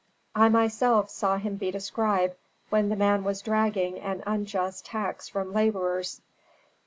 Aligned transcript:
"I 0.33 0.49
myself 0.49 1.11
saw 1.11 1.37
him 1.37 1.57
beat 1.57 1.75
a 1.75 1.79
scribe, 1.79 2.35
when 2.71 2.89
the 2.89 2.95
man 2.95 3.23
was 3.23 3.43
dragging 3.43 3.99
an 3.99 4.23
unjust 4.25 4.87
tax 4.87 5.29
from 5.29 5.53
laborers." 5.53 6.21